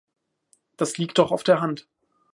[0.77, 1.87] Das liegt doch auf der Hand!